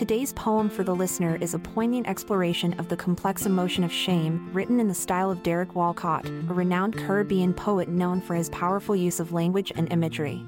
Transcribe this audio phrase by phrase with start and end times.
[0.00, 4.50] Today's poem for the listener is a poignant exploration of the complex emotion of shame,
[4.54, 8.96] written in the style of Derek Walcott, a renowned Caribbean poet known for his powerful
[8.96, 10.42] use of language and imagery.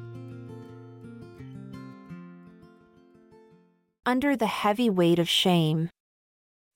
[4.06, 5.90] Under the heavy weight of shame,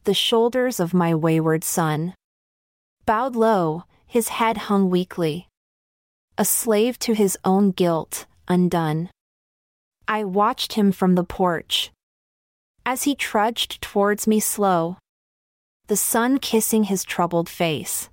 [0.04, 2.12] the shoulders of my wayward son
[3.06, 5.48] bowed low, his head hung weakly,
[6.36, 9.08] a slave to his own guilt, undone.
[10.06, 11.90] I watched him from the porch
[12.86, 14.96] as he trudged towards me slow,
[15.88, 18.08] the sun kissing his troubled face,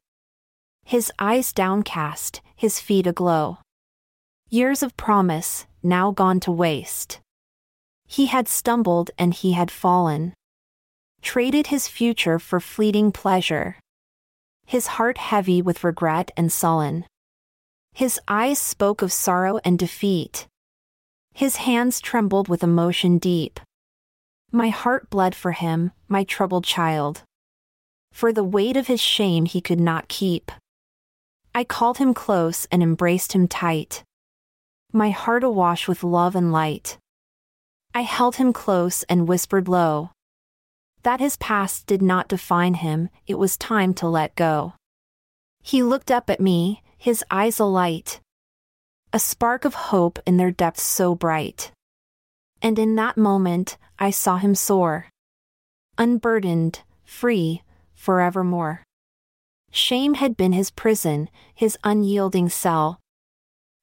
[0.84, 3.60] his eyes downcast, his feet aglow.
[4.50, 7.20] Years of promise, now gone to waste.
[8.08, 10.34] He had stumbled and he had fallen,
[11.22, 13.78] traded his future for fleeting pleasure,
[14.66, 17.06] his heart heavy with regret and sullen.
[17.94, 20.48] His eyes spoke of sorrow and defeat.
[21.34, 23.60] His hands trembled with emotion deep.
[24.56, 27.24] My heart bled for him, my troubled child.
[28.12, 30.52] For the weight of his shame he could not keep.
[31.56, 34.04] I called him close and embraced him tight.
[34.92, 37.00] My heart awash with love and light.
[37.96, 40.12] I held him close and whispered low.
[41.02, 44.74] That his past did not define him, it was time to let go.
[45.64, 48.20] He looked up at me, his eyes alight.
[49.12, 51.72] A spark of hope in their depths so bright
[52.64, 55.10] and in that moment, I saw him soar.
[55.98, 57.62] Unburdened, free,
[57.94, 58.84] forevermore.
[59.70, 63.00] Shame had been his prison, his unyielding cell.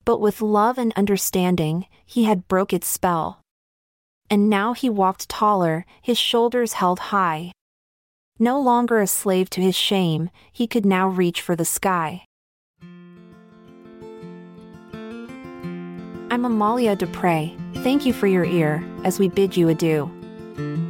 [0.06, 3.42] But with love and understanding, he had broke its spell.
[4.30, 7.52] And now he walked taller, his shoulders held high.
[8.38, 12.24] No longer a slave to his shame, he could now reach for the sky.
[16.32, 17.59] I'm Amalia Dupre.
[17.76, 20.10] Thank you for your ear as we bid you adieu.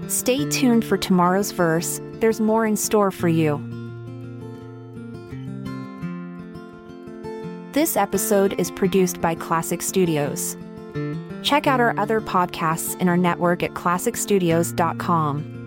[0.09, 3.59] Stay tuned for tomorrow's verse, there's more in store for you.
[7.73, 10.57] This episode is produced by Klassic Studios.
[11.43, 15.60] Check out our other podcasts in our network at klassicstudios.com.